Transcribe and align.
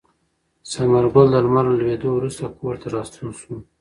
ثمر 0.71 1.05
ګل 1.13 1.27
د 1.31 1.35
لمر 1.45 1.65
له 1.69 1.75
لوېدو 1.79 2.09
وروسته 2.15 2.43
کور 2.57 2.75
ته 2.81 2.87
راستون 2.95 3.29
شو. 3.39 3.53